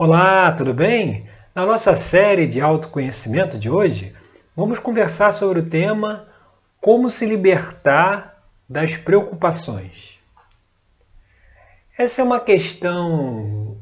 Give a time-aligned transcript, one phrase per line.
[0.00, 1.28] Olá, tudo bem?
[1.52, 4.14] Na nossa série de autoconhecimento de hoje,
[4.54, 6.28] vamos conversar sobre o tema
[6.80, 10.16] Como se libertar das preocupações.
[11.98, 13.76] Essa é uma questão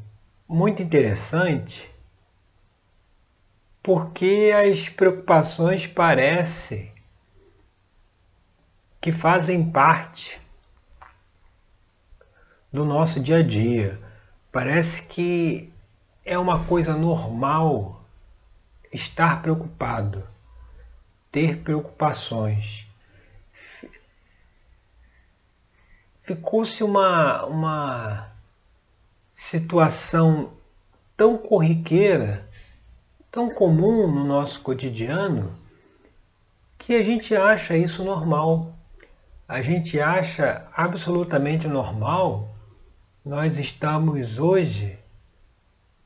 [0.49, 1.87] muito interessante
[3.83, 6.91] porque as preocupações parecem
[8.99, 10.41] que fazem parte
[12.73, 14.01] do nosso dia a dia.
[14.51, 15.71] Parece que
[16.27, 18.05] é uma coisa normal
[18.91, 20.27] estar preocupado,
[21.31, 22.85] ter preocupações.
[26.21, 28.31] Ficou-se uma, uma
[29.33, 30.51] situação
[31.15, 32.47] tão corriqueira,
[33.31, 35.57] tão comum no nosso cotidiano,
[36.77, 38.75] que a gente acha isso normal.
[39.47, 42.53] A gente acha absolutamente normal
[43.27, 44.97] nós estamos hoje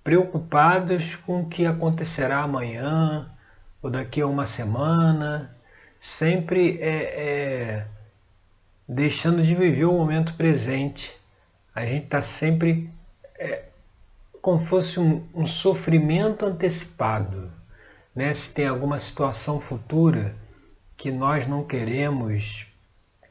[0.03, 3.31] preocupados com o que acontecerá amanhã
[3.81, 5.55] ou daqui a uma semana,
[5.99, 7.87] sempre é, é,
[8.87, 11.13] deixando de viver o momento presente.
[11.73, 12.91] A gente está sempre
[13.37, 13.65] é,
[14.41, 17.51] como fosse um, um sofrimento antecipado.
[18.15, 18.33] Né?
[18.33, 20.35] Se tem alguma situação futura
[20.97, 22.67] que nós não queremos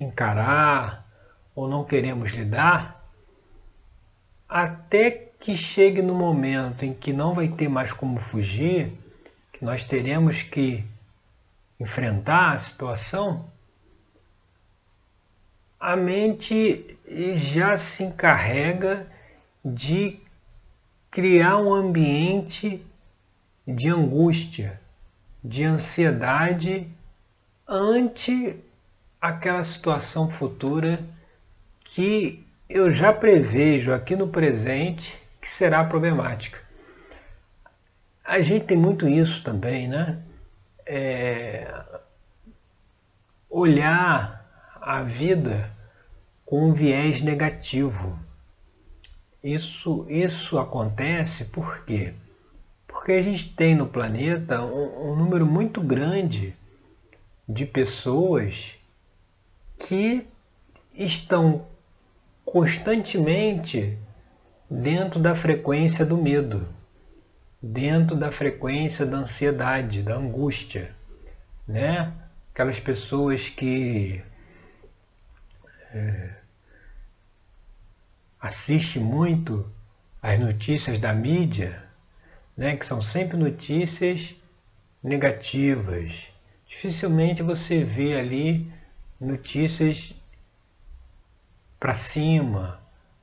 [0.00, 1.06] encarar
[1.54, 3.04] ou não queremos lidar,
[4.48, 8.92] até que chegue no momento em que não vai ter mais como fugir,
[9.50, 10.84] que nós teremos que
[11.80, 13.47] enfrentar a situação,
[15.80, 16.98] a mente
[17.36, 19.06] já se encarrega
[19.64, 20.20] de
[21.10, 22.84] criar um ambiente
[23.66, 24.78] de angústia,
[25.42, 26.86] de ansiedade
[27.66, 28.56] ante
[29.19, 31.02] aquela situação futura
[31.82, 36.58] que eu já prevejo aqui no presente que será problemática.
[38.24, 40.22] A gente tem muito isso também, né?
[40.86, 41.72] É...
[43.48, 44.41] Olhar
[44.81, 45.70] a vida
[46.44, 48.19] com um viés negativo.
[49.42, 52.14] Isso, isso acontece por quê?
[52.87, 56.54] Porque a gente tem no planeta um, um número muito grande
[57.48, 58.75] de pessoas
[59.78, 60.26] que
[60.94, 61.66] estão
[62.44, 63.98] constantemente
[64.70, 66.69] dentro da frequência do medo,
[67.60, 70.94] dentro da frequência da ansiedade, da angústia,
[71.66, 72.12] né?
[72.54, 74.22] Aquelas pessoas que
[75.92, 76.36] é,
[78.41, 79.69] assistem muito
[80.22, 81.82] as notícias da mídia,
[82.56, 82.76] né?
[82.76, 84.37] Que são sempre notícias
[85.02, 86.12] negativas.
[86.69, 88.72] Dificilmente você vê ali
[89.20, 90.14] notícias
[91.81, 92.79] para cima,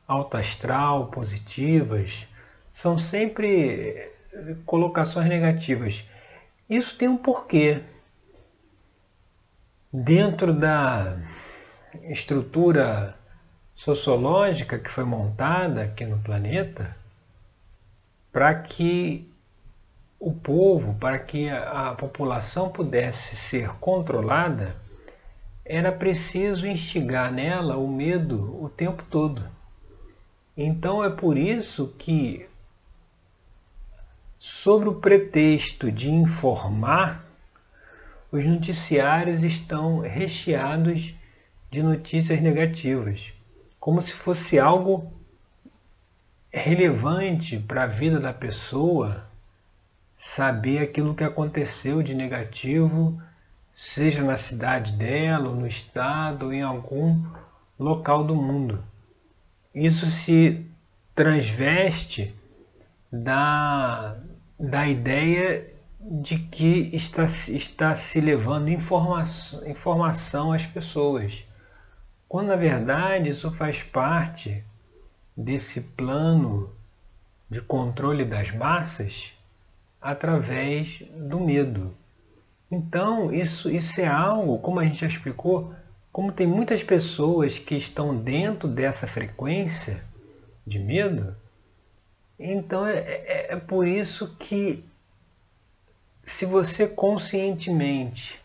[0.08, 2.26] alto astral, positivas,
[2.74, 4.12] são sempre
[4.66, 6.04] colocações negativas.
[6.70, 7.82] Isso tem um porquê.
[9.92, 11.18] Dentro da
[12.04, 13.18] estrutura
[13.74, 16.96] sociológica que foi montada aqui no planeta,
[18.32, 19.32] para que
[20.20, 24.76] o povo, para que a, população pudesse ser controlada,
[25.64, 29.57] era preciso instigar nela o medo o tempo todo.
[30.58, 32.50] Então é por isso que,
[34.40, 37.24] sobre o pretexto de informar,
[38.32, 41.14] os noticiários estão recheados
[41.70, 43.32] de notícias negativas,
[43.80, 45.14] como se fosse algo
[46.50, 49.28] relevante para a vida da pessoa
[50.18, 53.22] saber aquilo que aconteceu de negativo
[53.76, 57.24] seja na cidade dela, no estado, ou em algum
[57.78, 58.84] local do mundo.
[59.80, 60.66] Isso se
[61.14, 62.36] transveste
[63.12, 64.18] da,
[64.60, 71.46] da ideia de que está, está se levando informação, informação às pessoas.
[72.28, 74.64] Quando na verdade isso faz parte
[75.36, 76.74] desse plano
[77.48, 79.32] de controle das massas
[80.02, 81.96] através do medo.
[82.72, 85.72] Então, isso, isso é algo, como a gente já explicou,
[86.18, 90.04] como tem muitas pessoas que estão dentro dessa frequência
[90.66, 91.38] de medo,
[92.40, 94.84] então é, é, é por isso que
[96.24, 98.42] se você conscientemente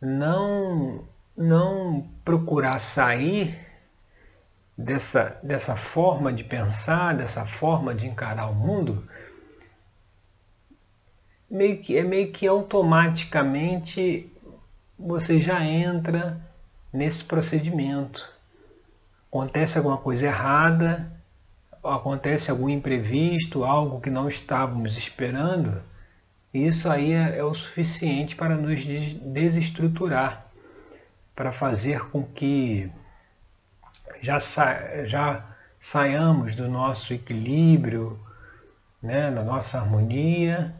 [0.00, 1.04] não
[1.36, 3.56] não procurar sair
[4.76, 9.08] dessa, dessa forma de pensar, dessa forma de encarar o mundo,
[11.48, 14.32] meio que, é meio que automaticamente
[14.98, 16.44] você já entra
[16.96, 18.28] nesse procedimento.
[19.28, 21.12] Acontece alguma coisa errada,
[21.84, 25.82] acontece algum imprevisto, algo que não estávamos esperando,
[26.52, 30.46] isso aí é, é o suficiente para nos desestruturar,
[31.34, 32.90] para fazer com que
[34.22, 35.44] já, sa já
[35.78, 38.18] saiamos do nosso equilíbrio,
[39.02, 40.74] né, da nossa harmonia,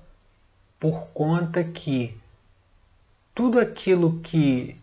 [0.80, 2.18] por conta que
[3.34, 4.80] tudo aquilo que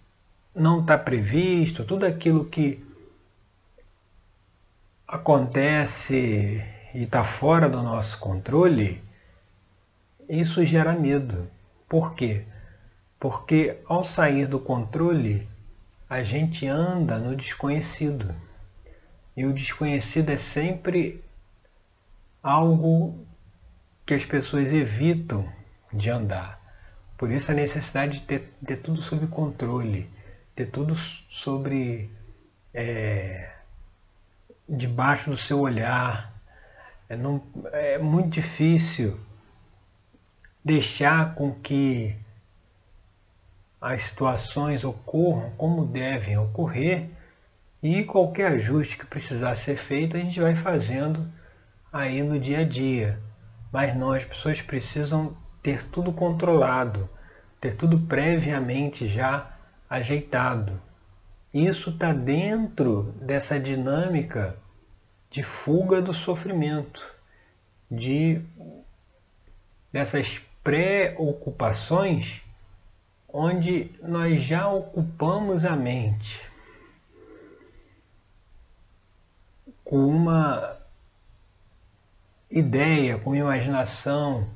[0.55, 2.85] não está previsto, tudo aquilo que
[5.07, 6.63] acontece
[6.93, 9.03] e está fora do nosso controle,
[10.29, 11.47] isso gera medo.
[11.87, 12.45] Por quê?
[13.19, 15.47] Porque ao sair do controle,
[16.09, 18.33] a gente anda no desconhecido.
[19.35, 21.23] E o desconhecido é sempre
[22.41, 23.25] algo
[24.05, 25.47] que as pessoas evitam
[25.91, 26.59] de andar.
[27.17, 30.09] Por isso a necessidade de ter, ter tudo sob controle,
[30.55, 32.11] ter tudo sobre
[32.73, 33.51] é,
[34.67, 36.33] debaixo do seu olhar.
[37.09, 37.41] É, não,
[37.71, 39.19] é muito difícil
[40.63, 42.15] deixar com que
[43.81, 47.09] as situações ocorram como devem ocorrer
[47.81, 51.29] e qualquer ajuste que precisar ser feito a gente vai fazendo
[51.91, 53.19] aí no dia a dia.
[53.71, 57.09] Mas não, as pessoas precisam ter tudo controlado,
[57.59, 59.53] ter tudo previamente já
[59.93, 60.81] ajeitado.
[61.53, 64.57] Isso está dentro dessa dinâmica
[65.29, 67.05] de fuga do sofrimento,
[67.89, 68.41] de
[69.91, 72.41] dessas preocupações
[73.27, 76.41] onde nós já ocupamos a mente
[79.83, 80.77] com uma
[82.49, 84.49] ideia, com imaginação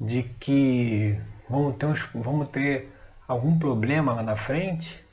[0.00, 2.92] de que vamos ter, uns, vamos ter
[3.28, 5.04] algum problema lá na frente,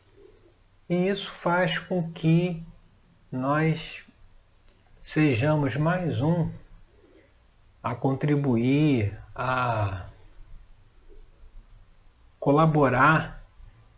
[0.90, 2.64] e isso faz com que
[3.30, 4.06] nós
[5.02, 6.50] sejamos mais um
[7.84, 10.06] a contribuir, a
[12.40, 13.44] colaborar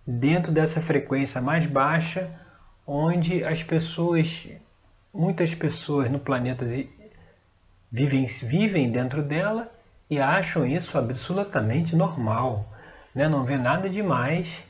[0.05, 2.33] dentro dessa frequência mais baixa,
[2.87, 4.47] onde as pessoas,
[5.13, 6.65] muitas pessoas no planeta
[7.91, 9.71] vivem, vivem dentro dela
[10.09, 12.76] e acham isso absolutamente normal.
[13.17, 13.27] Né?
[13.27, 14.63] Não vê nada demais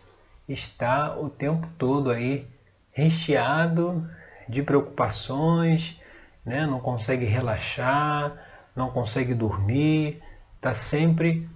[0.47, 2.47] está o tempo todo aí
[2.93, 4.09] recheado
[4.47, 5.99] de preocupações,
[6.45, 6.65] né?
[6.65, 8.41] não consegue relaxar,
[8.73, 10.23] não consegue dormir,
[10.55, 11.49] está sempre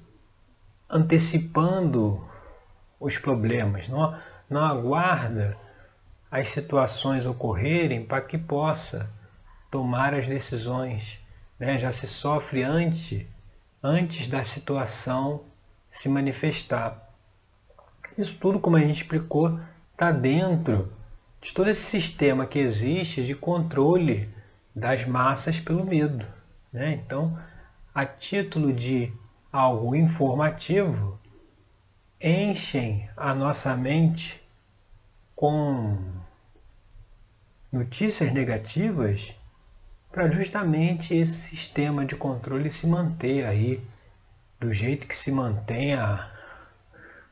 [0.89, 2.21] antecipando
[2.99, 4.13] os problemas, não,
[4.49, 5.57] não aguarda
[6.29, 9.09] as situações ocorrerem para que possa
[9.71, 11.21] tomar as decisões.
[11.57, 11.79] Né?
[11.79, 13.25] Já se sofre antes,
[13.81, 15.49] antes da situação
[15.91, 17.13] se manifestar.
[18.17, 19.59] Isso tudo, como a gente explicou,
[19.91, 20.91] está dentro
[21.41, 24.29] de todo esse sistema que existe de controle
[24.73, 26.25] das massas pelo medo.
[26.71, 26.93] Né?
[26.93, 27.37] Então,
[27.93, 29.13] a título de
[29.51, 31.19] algo informativo,
[32.19, 34.41] enchem a nossa mente
[35.35, 35.97] com
[37.71, 39.33] notícias negativas
[40.11, 43.81] para justamente esse sistema de controle se manter aí
[44.61, 46.31] do jeito que se mantém há,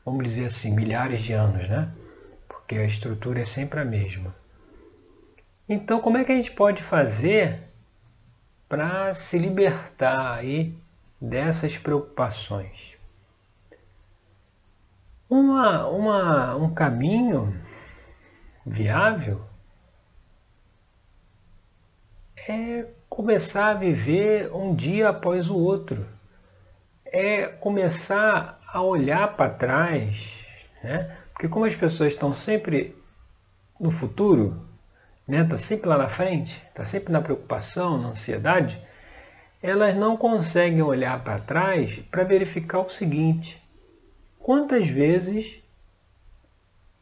[0.03, 1.89] vamos dizer assim, milhares de anos, né?
[2.49, 4.35] Porque a estrutura é sempre a mesma.
[5.69, 7.69] Então, como é que a gente pode fazer
[8.69, 10.77] para se libertar aí
[11.19, 12.95] dessas preocupações.
[15.27, 17.59] Uma, uma, um caminho
[18.65, 19.41] viável
[22.47, 26.05] é começar a viver um dia após o outro.
[27.11, 30.29] É começar a olhar para trás,
[30.83, 31.17] né?
[31.33, 32.95] porque como as pessoas estão sempre
[33.79, 34.67] no futuro,
[35.25, 35.43] né?
[35.43, 38.81] Tá sempre lá na frente, está sempre na preocupação, na ansiedade,
[39.61, 43.61] elas não conseguem olhar para trás para verificar o seguinte:
[44.37, 45.61] quantas vezes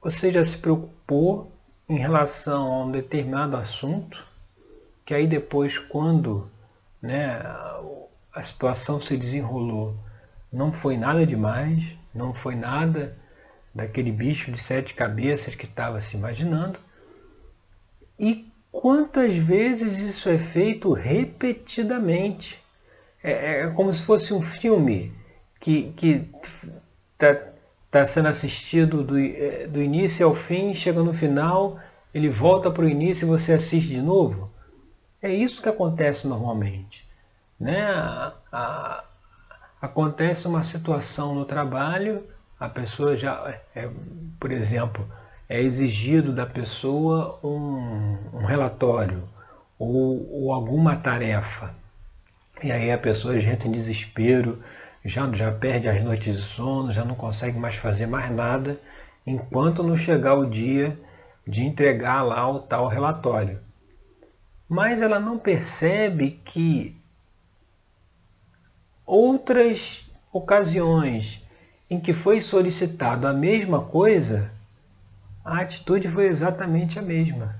[0.02, 1.52] você já se preocupou
[1.90, 4.24] em relação a um determinado assunto,
[5.06, 6.50] que aí depois, quando
[7.02, 7.42] né,
[8.38, 9.96] a situação se desenrolou,
[10.54, 13.18] não foi nada demais, não foi nada
[13.74, 16.80] daquele bicho de sete cabeças que estava se imaginando,
[18.20, 22.64] e quantas vezes isso é feito repetidamente.
[23.24, 25.12] É, é como se fosse um filme
[25.60, 25.94] que
[27.14, 27.54] está
[27.90, 31.80] tá sendo assistido do, é, do início ao fim, chega no final,
[32.14, 34.52] ele volta para o início e você assiste de novo.
[35.22, 37.07] É isso que acontece normalmente.
[37.60, 37.82] Né?
[37.82, 39.04] A, a,
[39.82, 42.24] acontece uma situação no trabalho,
[42.60, 43.90] a pessoa já, é,
[44.40, 45.08] por exemplo,
[45.50, 49.24] é exigido da pessoa um, um relatório,
[49.80, 51.74] ou, ou alguma tarefa.
[52.62, 54.62] E aí a pessoa entra em desespero,
[55.06, 58.80] já, já perde as noites de sono, já não consegue mais fazer mais nada,
[59.26, 61.00] enquanto não chegar o dia
[61.46, 63.60] de entregar lá o tal relatório.
[64.68, 66.97] Mas ela não percebe que
[69.08, 71.42] outras ocasiões
[71.90, 74.52] em que foi solicitado a mesma coisa,
[75.44, 77.56] a atitude foi exatamente a mesma.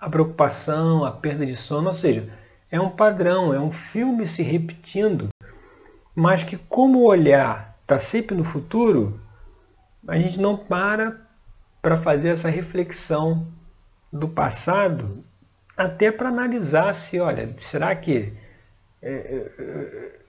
[0.00, 2.32] A preocupação, a perda de sono, ou seja,
[2.70, 5.28] é um padrão, é um filme se repetindo,
[6.14, 9.20] mas que como o olhar está sempre no futuro,
[10.08, 11.20] a gente não para
[11.82, 13.46] para fazer essa reflexão
[14.12, 15.24] do passado,
[15.76, 18.32] até para analisar se, olha, será que
[19.02, 20.21] é, é, eu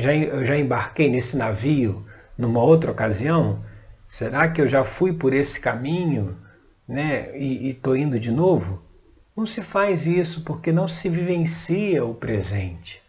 [0.00, 2.04] já, eu já embarquei nesse navio
[2.36, 3.64] numa outra ocasião?
[4.06, 6.36] Será que eu já fui por esse caminho
[6.86, 8.82] né, e estou indo de novo?
[9.36, 13.02] Não se faz isso porque não se vivencia o presente.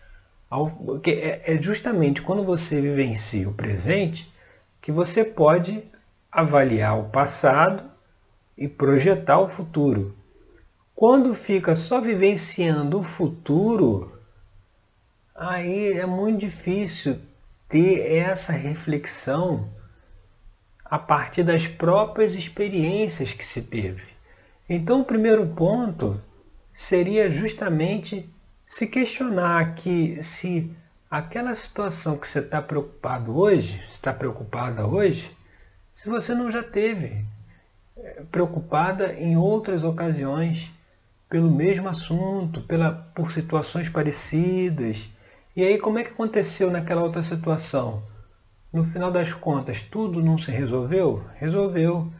[1.05, 4.31] É, é justamente quando você vivencia o presente
[4.81, 5.83] que você pode
[6.31, 7.83] avaliar o passado
[8.57, 10.15] e projetar o futuro.
[10.95, 14.18] Quando fica só vivenciando o futuro,
[15.39, 17.19] aí é muito difícil
[17.67, 19.69] ter essa reflexão
[20.83, 24.03] a partir das próprias experiências que se teve.
[24.67, 26.21] Então, o primeiro ponto
[26.73, 28.29] seria justamente
[28.67, 30.71] se questionar que se
[31.09, 35.35] aquela situação que você está preocupado hoje, está preocupada hoje,
[35.93, 37.25] se você não já teve
[37.97, 40.71] eh, preocupada em outras ocasiões
[41.29, 45.07] pelo mesmo assunto, pela, por situações parecidas.
[45.55, 48.03] E aí como é que aconteceu naquela outra situação?
[48.71, 51.25] No final das contas, tudo não se resolveu?
[51.35, 52.11] Resolveu.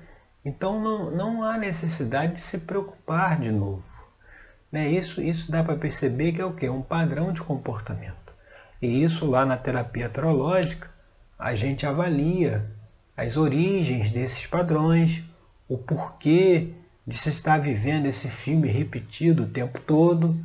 [0.44, 3.84] Então não, não há necessidade de se preocupar de novo.
[4.72, 4.90] Né?
[4.90, 6.70] Isso, isso dá para perceber que é o quê?
[6.70, 8.34] Um padrão de comportamento.
[8.82, 10.90] E isso lá na terapia teológica,
[11.38, 12.66] a gente avalia
[13.16, 15.24] as origens desses padrões,
[15.68, 16.74] o porquê
[17.06, 20.36] de se estar vivendo esse filme repetido o tempo todo.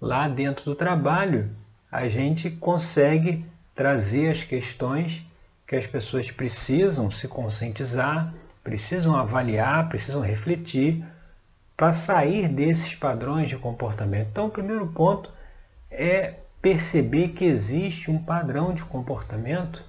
[0.00, 1.50] Lá dentro do trabalho,
[1.90, 3.44] a gente consegue
[3.74, 5.22] trazer as questões
[5.66, 8.32] que as pessoas precisam se conscientizar
[8.62, 11.04] precisam avaliar, precisam refletir
[11.76, 14.28] para sair desses padrões de comportamento.
[14.30, 15.30] Então, o primeiro ponto
[15.90, 19.82] é perceber que existe um padrão de comportamento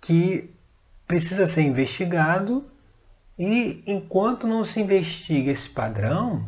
[0.00, 0.50] que
[1.06, 2.70] precisa ser investigado
[3.38, 6.46] e enquanto não se investiga esse padrão,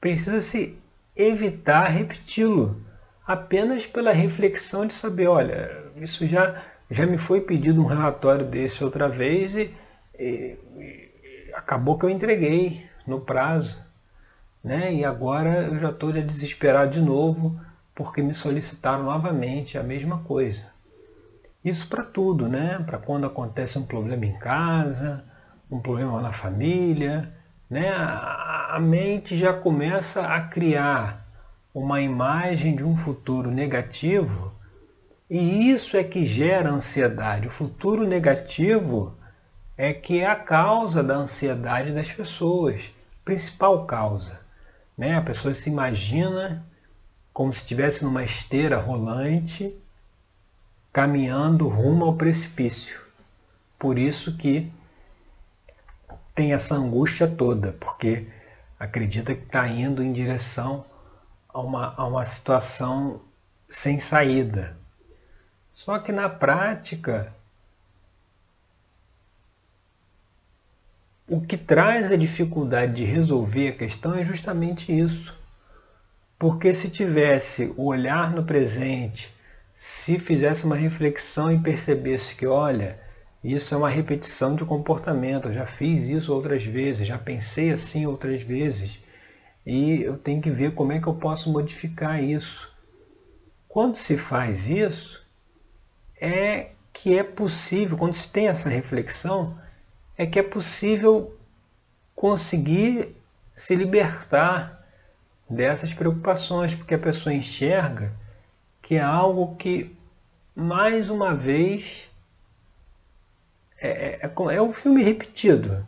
[0.00, 0.76] precisa se
[1.16, 2.80] evitar repeti-lo,
[3.26, 8.84] apenas pela reflexão de saber, olha, isso já já me foi pedido um relatório desse
[8.84, 9.74] outra vez e,
[10.18, 13.78] e, e acabou que eu entreguei no prazo.
[14.62, 14.92] Né?
[14.94, 17.58] E agora eu já estou desesperado de novo
[17.94, 20.66] porque me solicitaram novamente a mesma coisa.
[21.64, 22.78] Isso para tudo, né?
[22.84, 25.24] Para quando acontece um problema em casa,
[25.70, 27.32] um problema na família,
[27.72, 27.88] né?
[27.88, 31.26] A mente já começa a criar
[31.72, 34.52] uma imagem de um futuro negativo
[35.30, 37.48] e isso é que gera ansiedade.
[37.48, 39.16] O futuro negativo
[39.74, 42.92] é que é a causa da ansiedade das pessoas,
[43.24, 44.38] principal causa.
[44.96, 45.16] Né?
[45.16, 46.62] A pessoa se imagina
[47.32, 49.74] como se estivesse numa esteira rolante,
[50.92, 53.00] caminhando rumo ao precipício.
[53.78, 54.70] Por isso que
[56.34, 58.26] tem essa angústia toda, porque
[58.78, 60.84] acredita que está indo em direção
[61.48, 63.20] a uma, a uma situação
[63.68, 64.76] sem saída.
[65.72, 67.32] Só que na prática,
[71.28, 75.38] o que traz a dificuldade de resolver a questão é justamente isso.
[76.38, 79.32] Porque se tivesse o olhar no presente,
[79.78, 83.00] se fizesse uma reflexão e percebesse que, olha,
[83.42, 88.06] isso é uma repetição de comportamento, eu já fiz isso outras vezes, já pensei assim
[88.06, 89.00] outras vezes,
[89.66, 92.70] e eu tenho que ver como é que eu posso modificar isso.
[93.68, 95.24] Quando se faz isso,
[96.20, 99.58] é que é possível, quando se tem essa reflexão,
[100.16, 101.36] é que é possível
[102.14, 103.16] conseguir
[103.54, 104.86] se libertar
[105.48, 108.12] dessas preocupações, porque a pessoa enxerga
[108.80, 109.96] que é algo que,
[110.54, 112.08] mais uma vez,
[113.82, 115.84] é, é, é, é um filme repetido.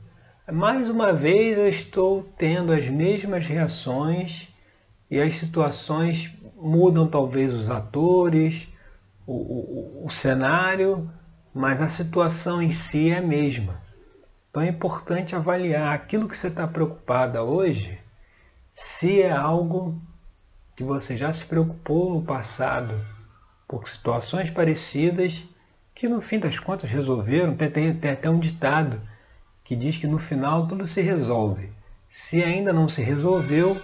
[0.53, 4.49] Mais uma vez eu estou tendo as mesmas reações
[5.09, 8.67] e as situações mudam talvez os atores,
[9.25, 11.09] o, o, o cenário,
[11.55, 13.81] mas a situação em si é a mesma.
[14.51, 17.99] Então é importante avaliar aquilo que você está preocupada hoje,
[18.73, 20.03] se é algo
[20.75, 23.01] que você já se preocupou no passado
[23.69, 25.45] por situações parecidas
[25.95, 27.57] que no fim das contas resolveram.
[27.57, 29.01] Tem, tem, tem até um ditado
[29.63, 31.73] que diz que no final tudo se resolve.
[32.09, 33.81] Se ainda não se resolveu,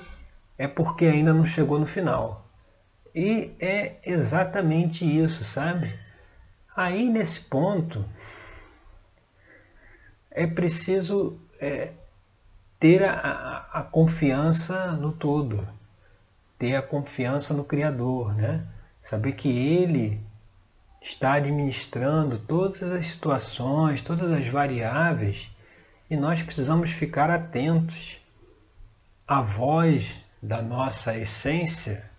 [0.59, 2.47] é porque ainda não chegou no final.
[3.15, 5.99] E é exatamente isso, sabe?
[6.77, 8.05] Aí nesse ponto
[10.31, 11.93] é preciso é,
[12.79, 15.67] ter a, a, confiança no todo,
[16.59, 18.65] ter a confiança no Criador, né?
[19.03, 20.21] Saber que Ele
[21.01, 25.51] está administrando todas as situações, todas as variáveis,
[26.11, 28.19] e nós precisamos ficar atentos
[29.27, 32.11] à voz da nossa essência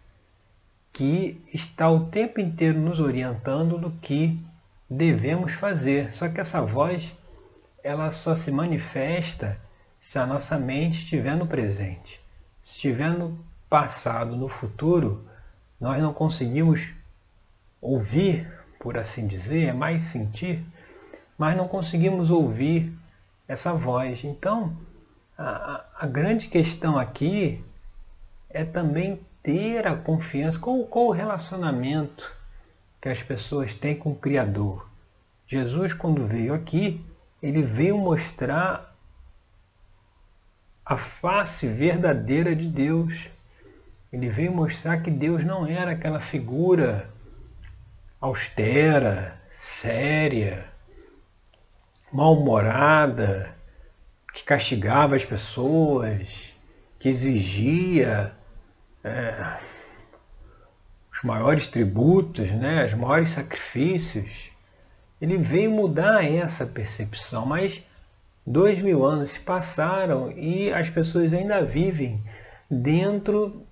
[0.93, 4.39] que está o tempo inteiro nos orientando do que
[4.89, 6.11] devemos fazer.
[6.11, 7.11] Só que essa voz
[7.83, 9.59] ela só se manifesta
[9.99, 12.19] se a nossa mente estiver no presente.
[12.63, 15.25] Se estiver no passado, no futuro,
[15.79, 16.91] nós não conseguimos
[17.81, 20.65] ouvir, por assim dizer, é mais sentir,
[21.37, 22.91] mas não conseguimos ouvir
[23.47, 24.23] essa voz.
[24.23, 24.75] Então,
[25.37, 27.63] a, a grande questão aqui
[28.49, 32.35] é também ter a confiança, qual, qual o relacionamento
[32.99, 34.89] que as pessoas têm com o Criador.
[35.47, 37.05] Jesus, quando veio aqui,
[37.41, 38.95] ele veio mostrar
[40.83, 43.29] a face verdadeira de Deus.
[44.11, 47.10] Ele veio mostrar que Deus não era aquela figura
[48.21, 50.65] austera, séria,
[52.13, 53.55] mal-humorada,
[54.31, 56.53] que castigava as pessoas,
[56.99, 58.31] que exigia
[59.03, 59.57] é,
[61.11, 64.51] os maiores tributos, né, os maiores sacrifícios.
[65.19, 67.83] Ele veio mudar essa percepção, mas
[68.45, 72.23] dois mil anos se passaram e as pessoas ainda vivem
[72.69, 73.65] dentro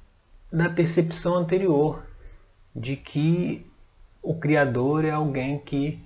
[0.51, 2.03] da percepção anterior
[2.75, 3.69] de que
[4.22, 6.00] o Criador é alguém que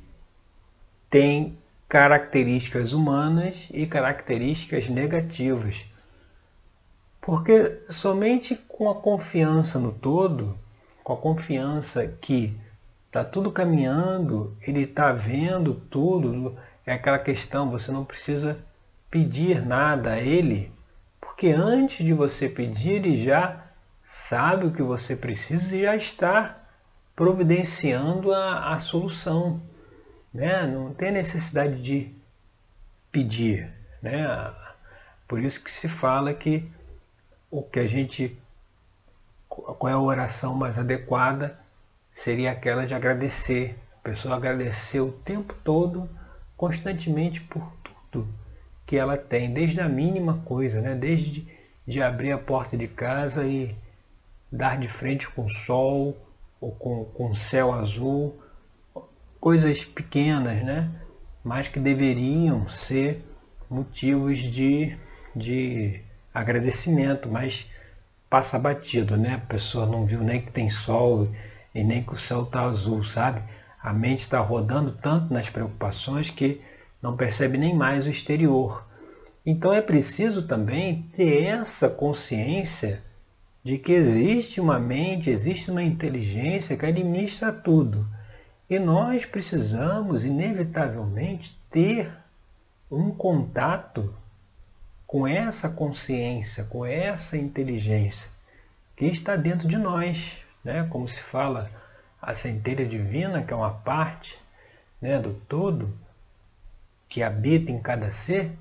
[1.10, 5.86] tem características humanas e características negativas.
[7.22, 10.58] Porque somente com a confiança no todo,
[11.04, 12.58] com a confiança que
[13.06, 18.58] está tudo caminhando, ele está vendo tudo, é aquela questão, você não precisa
[19.10, 20.72] pedir nada a ele,
[21.22, 23.64] porque antes de você pedir, ele já
[24.08, 26.63] sabe o que você precisa e já está
[27.16, 29.62] providenciando a, a solução.
[30.34, 30.66] Né?
[30.66, 32.14] Não tem necessidade de
[33.12, 33.72] pedir.
[34.02, 34.26] Né?
[35.28, 36.70] Por isso que se fala que
[37.50, 38.38] o que a gente,
[39.48, 41.60] qual é a oração mais adequada,
[42.14, 43.78] seria aquela de agradecer.
[44.00, 46.10] A pessoa agradecer o tempo todo,
[46.58, 48.28] constantemente por tudo
[48.86, 50.94] que ela tem, desde a mínima coisa, né?
[50.94, 51.48] desde
[51.86, 53.76] de abrir a porta de casa e
[54.52, 56.18] dar de frente com o sol
[56.64, 58.42] ou com, com céu azul,
[59.38, 60.90] coisas pequenas, né?
[61.44, 63.22] mas que deveriam ser
[63.70, 64.98] motivos de,
[65.36, 66.00] de
[66.34, 67.70] agradecimento, mas
[68.30, 69.34] passa batido, né?
[69.34, 71.28] A pessoa não viu nem que tem sol
[71.76, 73.42] e nem que o céu está azul, sabe?
[73.82, 76.62] A mente está rodando tanto nas preocupações que
[77.02, 78.88] não percebe nem mais o exterior.
[79.46, 83.04] Então é preciso também ter essa consciência
[83.64, 88.06] de que existe uma mente, existe uma inteligência que administra tudo.
[88.70, 92.12] E nós precisamos, inevitavelmente, ter
[92.92, 94.14] um contato
[95.08, 98.28] com essa consciência, com essa inteligência
[98.96, 100.88] que está dentro de nós, né?
[100.90, 101.72] como se fala
[102.22, 104.38] a centelha divina, que é uma parte
[105.02, 105.94] né, do todo
[107.10, 108.52] que habita em cada ser,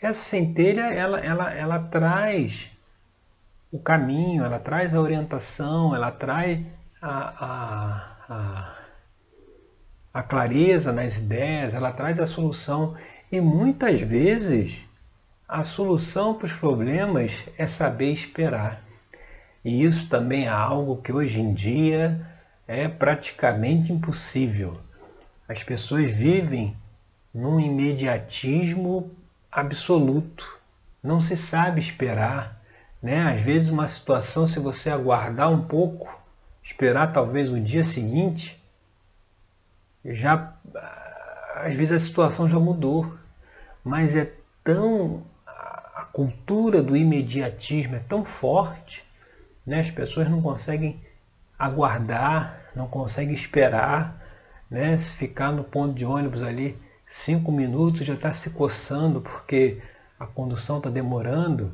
[0.00, 2.70] essa centelha ela, ela, ela traz
[3.72, 6.60] o caminho, ela traz a orientação, ela traz
[7.00, 8.74] a, a, a,
[10.12, 12.94] a clareza nas ideias, ela traz a solução.
[13.32, 14.82] E muitas vezes
[15.48, 18.82] a solução para os problemas é saber esperar.
[19.64, 22.26] E isso também é algo que hoje em dia
[22.68, 24.78] é praticamente impossível.
[25.48, 26.76] As pessoas vivem
[27.32, 29.10] num imediatismo
[29.50, 30.60] absoluto.
[31.02, 32.61] Não se sabe esperar.
[33.02, 33.20] Né?
[33.22, 36.08] Às vezes uma situação, se você aguardar um pouco,
[36.62, 38.62] esperar talvez o dia seguinte,
[40.04, 40.54] já
[41.56, 43.18] às vezes a situação já mudou.
[43.84, 45.24] Mas é tão
[46.12, 49.02] cultura do imediatismo é tão forte,
[49.66, 49.80] né?
[49.80, 51.00] as pessoas não conseguem
[51.58, 54.20] aguardar, não conseguem esperar,
[54.70, 54.96] né?
[54.98, 59.80] se ficar no ponto de ônibus ali cinco minutos já está se coçando porque
[60.20, 61.72] a condução está demorando.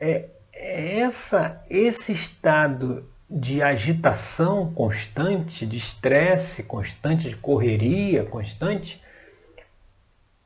[0.00, 9.02] É, essa, esse estado de agitação constante, de estresse constante, de correria constante,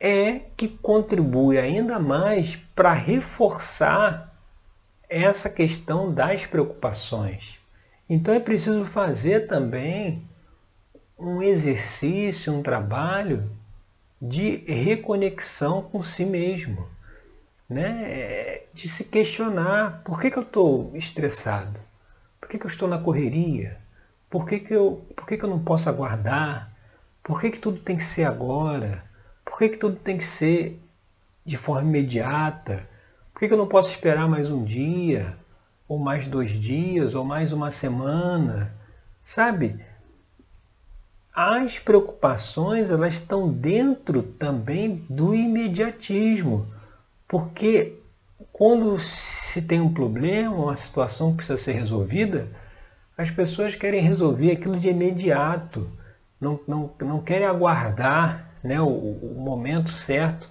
[0.00, 4.34] é que contribui ainda mais para reforçar
[5.08, 7.58] essa questão das preocupações.
[8.08, 10.26] Então é preciso fazer também
[11.18, 13.48] um exercício, um trabalho
[14.20, 16.88] de reconexão com si mesmo,
[17.72, 18.60] né?
[18.72, 21.78] de se questionar por que, que eu estou estressado,
[22.40, 23.78] por que, que eu estou na correria,
[24.30, 26.72] por que, que, eu, por que, que eu não posso aguardar,
[27.22, 29.04] por que, que tudo tem que ser agora,
[29.44, 30.80] por que, que tudo tem que ser
[31.44, 32.88] de forma imediata,
[33.32, 35.36] por que, que eu não posso esperar mais um dia,
[35.88, 38.72] ou mais dois dias, ou mais uma semana,
[39.22, 39.84] sabe?
[41.34, 46.66] as preocupações elas estão dentro também do imediatismo,
[47.32, 47.98] porque
[48.52, 52.46] quando se tem um problema, uma situação que precisa ser resolvida,
[53.16, 55.90] as pessoas querem resolver aquilo de imediato,
[56.38, 60.50] não, não, não querem aguardar né, o, o momento certo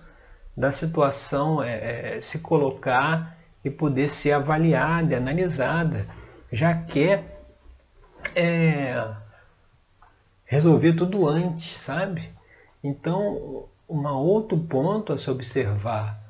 [0.58, 6.08] da situação é, é, se colocar e poder ser avaliada, analisada.
[6.52, 7.46] Já quer
[8.36, 9.08] é,
[10.46, 12.32] resolver tudo antes, sabe?
[12.84, 16.20] Então, um outro ponto a se observar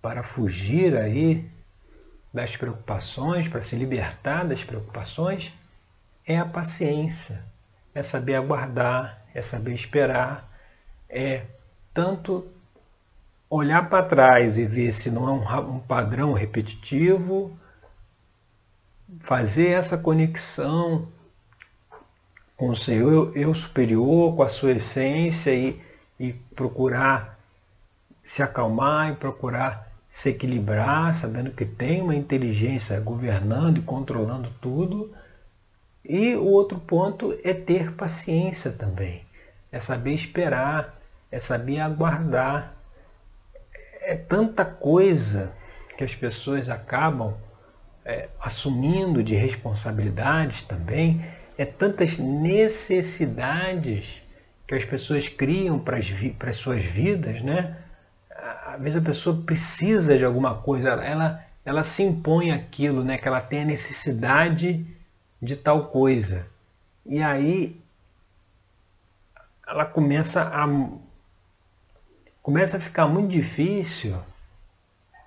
[0.00, 1.50] para fugir aí
[2.32, 5.52] das preocupações, para se libertar das preocupações,
[6.26, 7.44] é a paciência,
[7.94, 10.48] é saber aguardar, é saber esperar,
[11.08, 11.44] é
[11.92, 12.48] tanto
[13.48, 17.58] olhar para trás e ver se não é um, padrão repetitivo,
[19.18, 21.08] fazer essa conexão
[22.56, 25.82] com o seu eu, eu superior, com a sua essência e,
[26.18, 27.40] e procurar
[28.22, 35.12] se acalmar e procurar se equilibrar, sabendo que tem uma inteligência governando e controlando tudo.
[36.04, 39.24] E o outro ponto é ter paciência também,
[39.70, 40.98] é saber esperar,
[41.30, 42.74] é saber aguardar.
[44.02, 45.52] É tanta coisa
[45.96, 47.34] que as pessoas acabam
[48.04, 51.22] é, assumindo de responsabilidades também
[51.60, 54.22] é tantas necessidades
[54.66, 57.76] que as pessoas criam para as, para as suas vidas, né?
[58.66, 63.18] Às vezes a pessoa precisa de alguma coisa, ela, ela se impõe aquilo, né?
[63.18, 64.86] Que ela tem a necessidade
[65.40, 66.46] de tal coisa.
[67.04, 67.80] E aí
[69.66, 70.66] ela começa a
[72.42, 74.16] começa a ficar muito difícil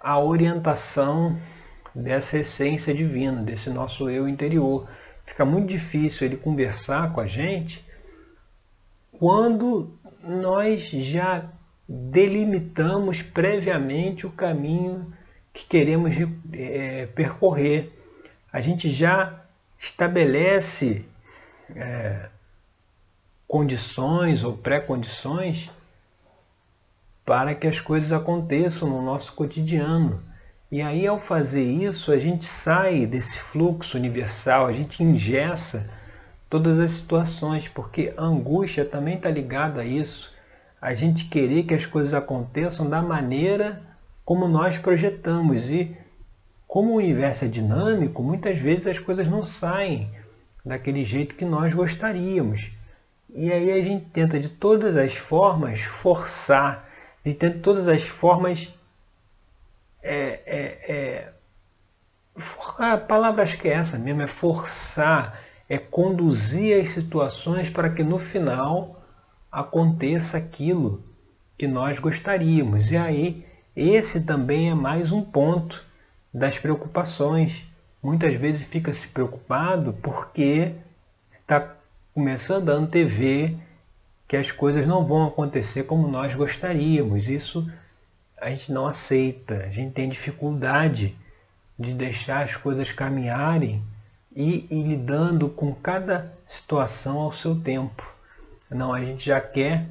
[0.02, 1.40] a orientação
[1.94, 4.88] dessa essência divina, desse nosso eu interior
[5.26, 7.86] fica muito difícil ele conversar com a gente
[9.20, 11.50] quando nós já
[11.88, 15.14] delimitamos previamente o caminho
[15.54, 16.16] que queremos
[16.54, 17.92] é, percorrer.
[18.52, 19.42] A gente já
[19.80, 21.06] estabelece
[21.76, 22.30] é,
[23.48, 25.70] condições ou pré-condições
[27.26, 30.22] para que as coisas aconteçam no nosso cotidiano.
[30.72, 35.88] E aí, ao fazer isso, a gente sai desse fluxo universal, a gente ingessa
[36.50, 40.33] todas as situações, porque a angústia também está ligada a isso.
[40.84, 43.82] A gente querer que as coisas aconteçam da maneira
[44.26, 45.70] como nós projetamos.
[45.70, 45.96] E
[46.68, 50.12] como o universo é dinâmico, muitas vezes as coisas não saem
[50.66, 52.70] daquele jeito que nós gostaríamos.
[53.34, 56.90] E aí a gente tenta de todas as formas forçar,
[57.24, 58.68] tenta de todas as formas
[60.02, 61.34] é, é, é
[63.42, 69.02] acho que é essa mesmo, é forçar, é conduzir as situações para que no final
[69.54, 71.04] aconteça aquilo
[71.56, 72.92] que nós gostaríamos.
[72.92, 75.86] E aí, esse também é mais um ponto
[76.34, 77.64] das preocupações.
[78.02, 80.72] Muitas vezes fica se preocupado porque
[81.40, 81.76] está
[82.16, 83.56] começando a antever
[84.28, 87.30] que as coisas não vão acontecer como nós gostaríamos.
[87.30, 87.72] Isso
[88.42, 91.16] a gente não aceita, a gente tem dificuldade
[91.78, 93.84] de deixar as coisas caminharem
[94.36, 98.13] e ir lidando com cada situação ao seu tempo.
[98.70, 99.90] Não, a gente já quer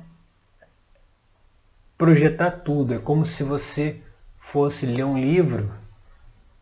[1.96, 2.94] projetar tudo.
[2.94, 4.00] É como se você
[4.40, 5.72] fosse ler um livro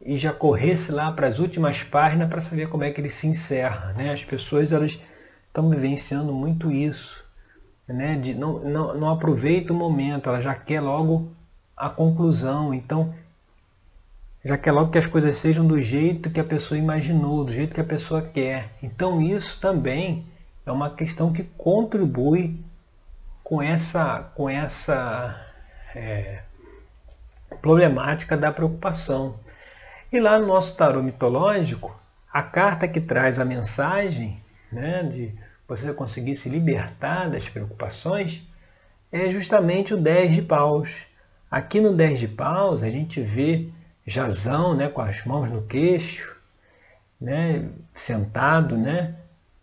[0.00, 3.26] e já corresse lá para as últimas páginas para saber como é que ele se
[3.26, 3.92] encerra.
[3.94, 4.12] Né?
[4.12, 5.00] As pessoas elas
[5.46, 7.24] estão vivenciando muito isso.
[7.88, 8.16] Né?
[8.16, 11.32] De, não, não, não aproveita o momento, ela já quer logo
[11.76, 12.72] a conclusão.
[12.72, 13.14] Então,
[14.44, 17.74] já quer logo que as coisas sejam do jeito que a pessoa imaginou, do jeito
[17.74, 18.70] que a pessoa quer.
[18.82, 20.26] Então, isso também
[20.70, 22.58] é uma questão que contribui
[23.42, 25.44] com essa, com essa
[25.94, 26.42] é,
[27.60, 29.34] problemática da preocupação.
[30.12, 31.94] E lá no nosso tarô mitológico,
[32.32, 35.34] a carta que traz a mensagem né, de
[35.66, 38.42] você conseguir se libertar das preocupações
[39.10, 40.90] é justamente o 10 de paus.
[41.50, 43.68] Aqui no 10 de paus a gente vê
[44.06, 46.36] Jazão né, com as mãos no queixo,
[47.20, 49.16] né, sentado, né?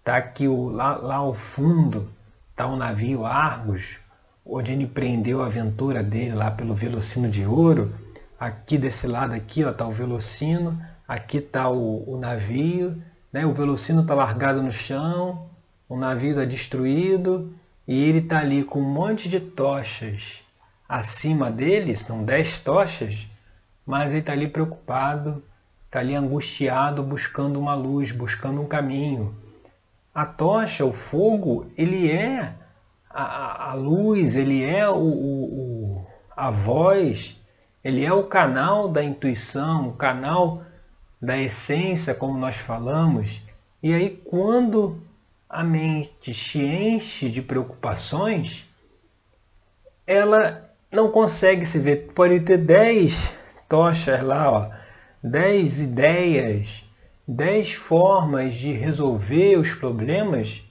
[0.07, 2.07] Tá aqui o, lá, lá ao fundo,
[2.55, 3.97] tá o navio Argos,
[4.45, 7.93] onde ele prendeu a aventura dele lá pelo Velocino de Ouro.
[8.39, 13.45] Aqui desse lado aqui, ó, tá o Velocino, aqui tá o, o navio, né?
[13.45, 15.49] O Velocino tá largado no chão,
[15.89, 17.53] o navio está destruído
[17.85, 20.35] e ele tá ali com um monte de tochas
[20.87, 23.27] acima dele, são 10 tochas,
[23.85, 25.43] mas ele está ali preocupado,
[25.85, 29.35] está ali angustiado, buscando uma luz, buscando um caminho.
[30.17, 32.55] A tocha, o fogo, ele é
[33.07, 37.39] a, a luz, ele é o, o, a voz,
[37.83, 40.63] ele é o canal da intuição, o canal
[41.21, 43.43] da essência, como nós falamos.
[43.83, 44.99] E aí, quando
[45.47, 48.65] a mente se enche de preocupações,
[50.07, 52.11] ela não consegue se ver.
[52.15, 53.13] Pode ter 10
[53.69, 54.71] tochas lá, ó,
[55.21, 56.86] 10 ideias,
[57.27, 60.63] 10 formas de resolver os problemas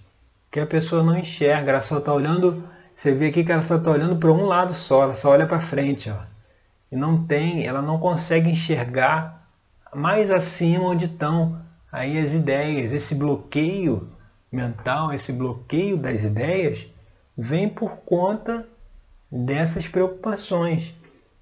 [0.51, 1.73] que a pessoa não enxerga.
[1.73, 2.65] Ela só está olhando,
[2.95, 5.47] você vê aqui que ela só está olhando para um lado só, ela só olha
[5.47, 6.11] para frente.
[6.11, 6.17] Ó.
[6.91, 9.47] E não tem, ela não consegue enxergar
[9.95, 11.61] mais acima onde estão
[11.93, 12.91] aí as ideias.
[12.91, 14.09] Esse bloqueio
[14.51, 16.87] mental, esse bloqueio das ideias,
[17.37, 18.67] vem por conta
[19.31, 20.95] dessas preocupações.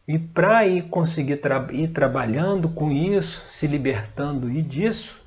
[0.06, 5.18] E para ir conseguir tra ir trabalhando com isso, se libertando e disso,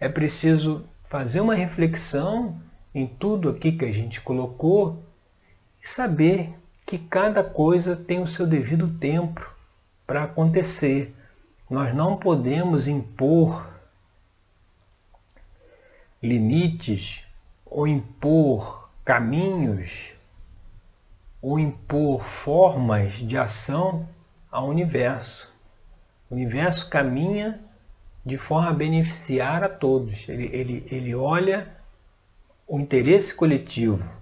[0.00, 2.58] é preciso fazer uma reflexão
[2.94, 5.02] em tudo aqui que a gente colocou
[5.82, 6.54] e saber
[6.86, 9.54] que cada coisa tem o seu devido tempo
[10.06, 11.14] para acontecer.
[11.68, 13.68] Nós não podemos impor
[16.22, 17.20] limites
[17.66, 20.15] ou impor caminhos
[21.46, 24.08] ou impor formas de ação
[24.50, 25.48] ao universo.
[26.28, 27.60] O universo caminha
[28.24, 30.28] de forma a beneficiar a todos.
[30.28, 31.72] Ele, ele, ele olha
[32.66, 34.12] o interesse coletivo.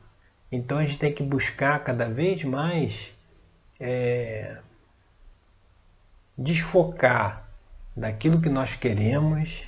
[0.52, 3.14] Então a gente tem que buscar cada vez mais
[3.80, 4.58] é,
[6.37, 7.48] desfocar
[7.96, 9.64] daquilo que nós queremos,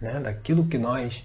[0.00, 1.22] né, daquilo que nós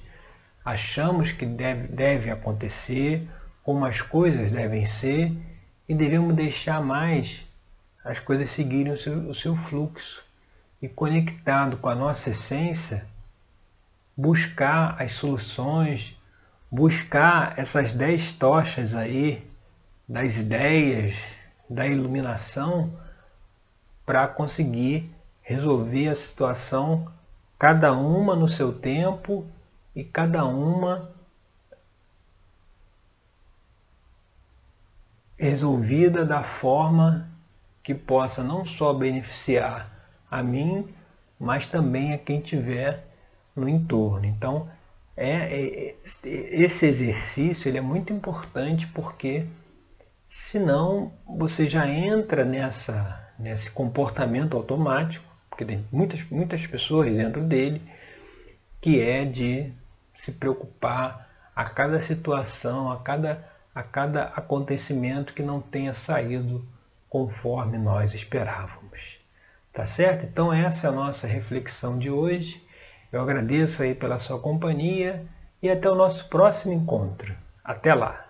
[0.66, 3.26] achamos que deve, deve acontecer,
[3.66, 5.36] como as coisas devem ser
[5.90, 7.44] e devemos deixar mais
[8.04, 10.24] as coisas seguirem o seu, o seu fluxo.
[10.80, 13.08] E conectado com a nossa essência,
[14.16, 16.16] buscar as soluções,
[16.70, 19.44] buscar essas dez tochas aí
[20.08, 21.16] das ideias,
[21.68, 22.94] da iluminação,
[24.06, 25.10] para conseguir
[25.42, 27.12] resolver a situação,
[27.58, 29.48] cada uma no seu tempo
[29.96, 31.15] e cada uma
[35.38, 37.30] resolvida da forma
[37.84, 39.92] que possa não só beneficiar
[40.30, 40.88] a mim,
[41.40, 43.06] mas também a quem tiver
[43.56, 44.26] no entorno.
[44.26, 44.70] Então,
[45.16, 49.46] é, é, esse exercício ele é muito importante porque
[50.28, 57.82] senão você já entra nessa, nesse comportamento automático, porque tem muitas, muitas pessoas dentro dele,
[58.82, 59.72] que é de
[60.18, 66.66] se preocupar a cada situação, a cada a cada acontecimento que não tenha saído
[67.10, 69.20] conforme nós esperávamos.
[69.74, 70.26] Tá certo?
[70.26, 72.66] Então essa é a nossa reflexão de hoje.
[73.12, 75.28] Eu agradeço aí pela sua companhia
[75.62, 77.36] e até o nosso próximo encontro.
[77.62, 78.25] Até lá!